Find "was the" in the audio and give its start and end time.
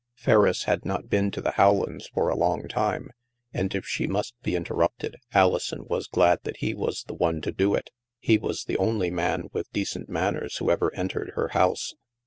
6.73-7.13, 8.39-8.77